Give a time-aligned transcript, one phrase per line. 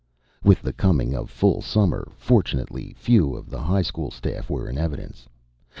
[0.43, 4.79] With the coming of full summer, fortunately, few of the high school staff were in
[4.79, 5.29] evidence.